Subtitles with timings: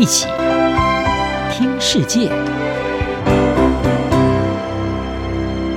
[0.00, 0.26] 一起
[1.52, 2.30] 听世界，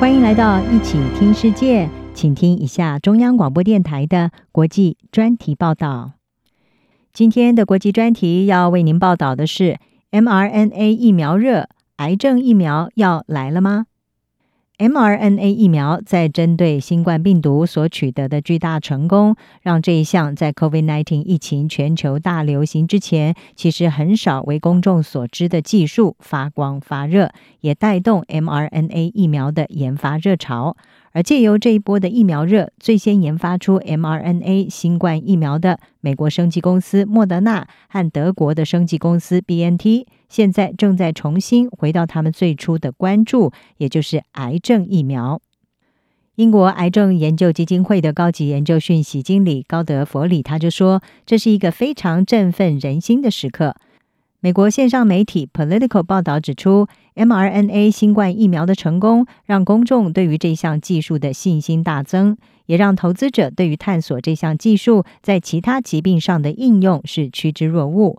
[0.00, 6.14] 欢迎来到一起听世界，请听一下中央广播电台的国际专题报道。
[7.12, 9.78] 今天的国际专题要为您报道的是
[10.10, 13.86] mRNA 疫苗热，癌症疫苗要来了吗
[14.78, 30.76] ？mRNA 疫苗在针对新冠病毒所取得的巨大成功，让这一项在 COVID-19 疫情全球大流行之前，其实很少为公众所知的技术发光发热，也带动 mRNA 疫苗的研发热潮。
[31.10, 40.06] 而借由这一波的疫苗热，最先研发出 mRNA 新冠疫苗的美国生技公司莫德纳和德国的生技公司 BNT。
[40.28, 45.40] 现在正在重新回到他们最初的关注，也就是癌症疫苗。
[46.36, 53.74] 英国癌症研究基金会的高级研究讯息经理高德弗里他就说：“这是一个非常振奋人心的时刻。”
[54.40, 68.16] 美国线上媒体 Political 报道指出，mRNA 新冠疫苗的成功让公众对于这项技术的信心大增，也让投资者对于探索这项技术在其他疾病上的应用是趋之若鹜。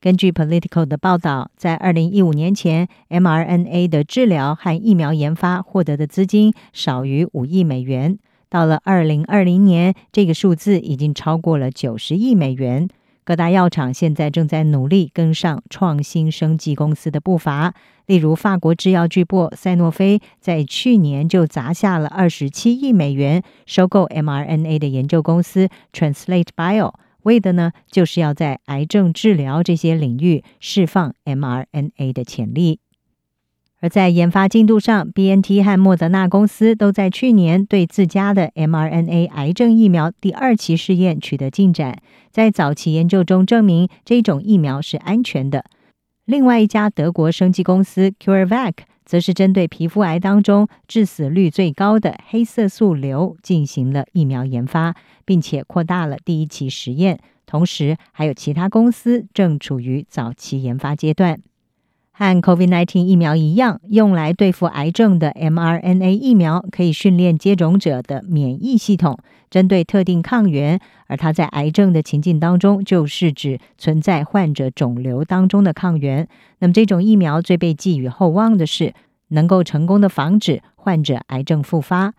[0.00, 8.18] 根据 Politico 的报道，在二零一五年前，mRNA 的治疗和疫苗研发获得的资金少于五亿美元。
[8.48, 12.88] 到了二零二零年，这个数字已经超过了九十亿美元。
[13.24, 17.74] 各大药厂现在正在努力跟上创新生技公司的步伐。
[18.06, 26.94] 例如，法国制药巨擘赛诺菲在去年就砸下了二十七亿美元收购 mRNA 的研究公司 Translate Bio。
[27.22, 32.80] 为的呢，就是要在癌症治疗这些领域释放 mRNA 的潜力。
[33.82, 45.64] 而在研发进度上，BNT 和莫德纳公司都在去年对自家的 mRNA 癌症疫苗第二期试验取得进展，在早期研究中证明这种疫苗是安全的。
[46.30, 54.94] 另外一家德国生技公司 CureVac 则是针对皮肤癌当中致死率最高的黑色素瘤进行了疫苗研发，
[55.24, 57.18] 并且扩大了第一期实验。
[57.46, 61.40] 同时，还有其他公司正处于早期研发阶段。
[62.12, 70.78] 和 COVID-19 疫苗一样，用来对付癌症的 mRNA 疫苗可以训练接种者的免疫系统，针对特定抗原。
[71.06, 76.28] 而它在癌症的情境当中，就是指存在患者肿瘤当中的抗原。
[76.58, 78.92] 那么，这种疫苗最被寄予厚望的是，
[79.28, 82.12] 能够成功的防止患者癌症复发。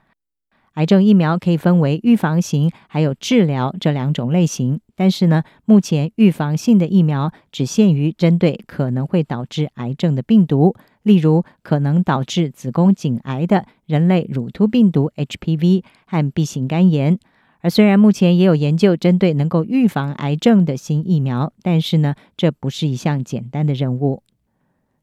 [0.76, 17.18] 癌症疫苗可以分为预防型还有治疗这两种类型，但是呢，目前预防性的疫苗只限于针对可能会导致癌症的病毒，例如可能导致子宫颈癌的人类乳突病毒 HPV 和 B 型肝炎。
[17.62, 24.22] 而虽然目前也有研究针对能够预防癌症的新疫苗，但是呢，这不是一项简单的任务。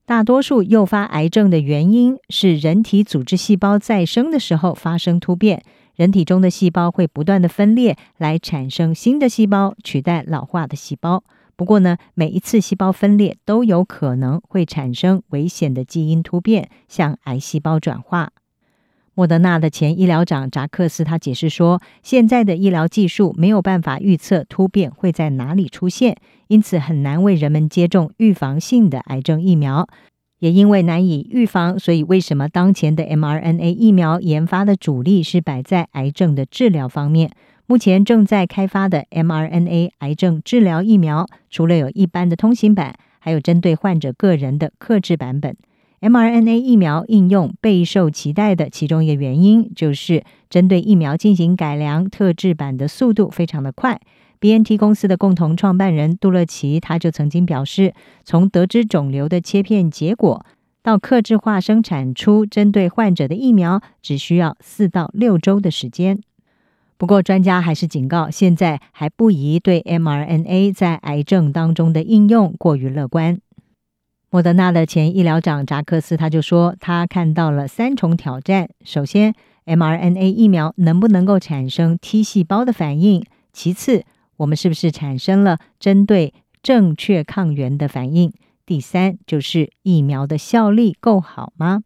[0.06, 5.64] 大多数诱发癌症的原因是人体组织细胞再生的时候发生突变，
[5.98, 11.24] 人体中的细胞会不断的分裂来产生新的细胞，取代老化的细胞。
[11.56, 18.30] 不过呢，每一次细胞分裂都有可能会产生危险的基因突变，向癌细胞转化。
[19.14, 26.16] 莫德纳的前医疗长扎克斯他解释说，现在的医疗技术没有办法预测突变会在哪里出现，
[26.46, 29.88] 因此很难为人们接种预防性的癌症疫苗。
[30.38, 37.30] 也因为难以预防，所以为什么当前的 mRNA 疫苗研发的主力是摆在癌症的治疗方面？
[37.66, 45.54] 目前正在开发的 mRNA 癌症治疗疫苗，除了有一般的通行版，还有针对患者个人的克制版本。
[46.00, 54.00] mRNA 疫苗应用备受期待的其中一个原因，就是针对疫苗进行改良特制版的速度非常的快。
[54.40, 57.94] BNT 公司的共同创办人杜乐奇他就曾经表示，
[58.24, 60.46] 从得知肿瘤的切片结果
[60.82, 66.20] 到克制化生产出针对患者的疫苗，只需要四到六周的时间。
[66.96, 73.38] 不过，专家还是警告，现在还不宜对 mRNA 在癌症当中的应用过于乐观。
[74.30, 79.32] 莫德纳的前医疗长扎克斯他就说，他看到了三重挑战：首先
[79.64, 84.04] ，mRNA 疫苗能不能够产生 T 细胞的反应；其次，
[84.38, 88.30] 我们是不是产生了针对正确抗原的反应；
[88.66, 91.82] 第三，就是疫苗的效力够好吗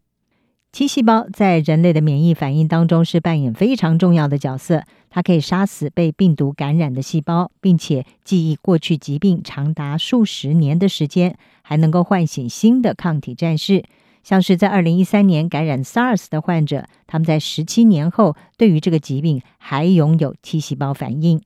[0.70, 13.84] ？T 细胞在人类的免疫反应当中是扮演非常重要的角色，它可以杀死被病毒感染的细胞，并且记忆过去疾病长达数十年的时间，还能够唤醒新的抗体战士。
[14.22, 21.42] 像是在二零一三年感染 SARS 的患者，他们在十七年后对于这个疾病还拥有 T 细胞反应。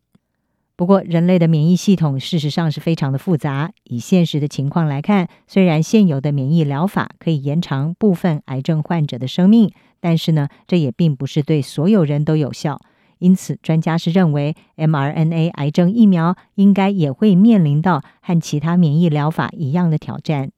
[0.76, 3.73] 不过，人类的免疫系统事实上是非常的复杂。
[3.84, 12.78] 以现实的情况来看，虽然现有的免疫疗法可以延长部分癌症患者的生命，但是呢，这也并不是对所有人都有效。
[13.20, 20.50] 因此，专家是认为，mRNA 癌症疫苗应该也会面临到和其他免疫疗法一样的挑战。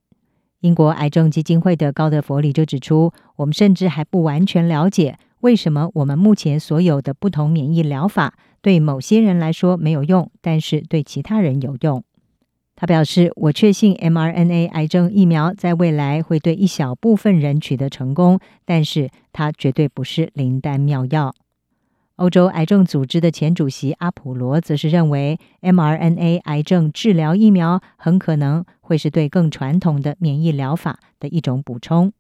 [0.62, 12.02] 英国癌症基金会的高德弗里就指出，我们甚至还不完全了解为什么我们目前所有的不同免疫疗法对某些人来说没有用，但是对其他人有用。
[12.76, 21.34] 他表示：“我确信 mRNA 癌症疫苗在未来会对一小部分人取得成功，但是它绝对不是灵丹妙药。”
[22.16, 32.12] 欧洲癌症组织的前主席阿普罗则是认为，mRNA 癌症治疗疫苗很可能会是对更传统的免疫疗法的一种补充。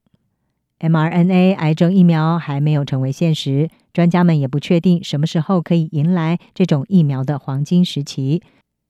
[0.80, 8.42] mRNA 癌症疫苗还没有成为现实，专家们也不确定什么时候可以迎来这种疫苗的黄金时期。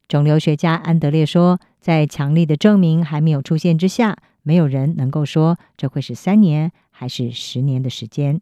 [0.07, 8.41] 肿瘤学家安德烈说，在强力的证明还没有出现之下，没有人能够说这会是三年还是十年的时间。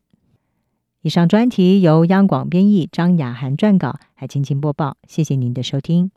[1.03, 4.97] 以上专题由央广编译，张雅涵撰稿，海青青播报。
[5.07, 6.11] 谢谢您的收听。